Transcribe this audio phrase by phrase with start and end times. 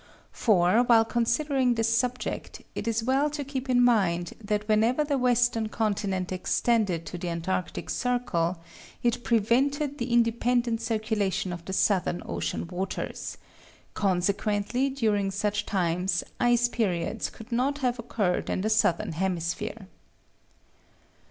[0.31, 5.19] For, while considering this subject, it is well to keep in mind that whenever the
[5.19, 8.57] western continent extended to the antarctic circle
[9.03, 13.37] it prevented the independent circulation of the Southern Ocean waters,
[13.93, 19.87] consequently during such times ice periods could not have occurred in the southern hemisphere.